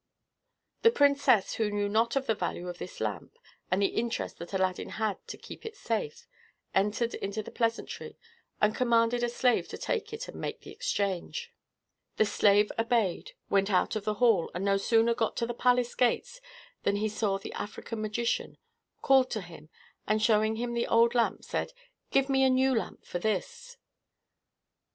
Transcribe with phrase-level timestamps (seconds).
[0.81, 3.37] The princess, who knew not the value of this lamp,
[3.69, 6.25] and the interest that Aladdin had to keep it safe,
[6.73, 8.17] entered into the pleasantry,
[8.59, 11.53] and commanded a slave to take it and make the exchange.
[12.17, 15.93] The slave obeyed, went out of the hall, and no sooner got to the palace
[15.93, 16.41] gates
[16.81, 18.57] than he saw the African magician,
[19.03, 19.69] called to him,
[20.07, 21.73] and, showing him the old lamp, said,
[22.09, 23.77] "Give me a new lamp for this."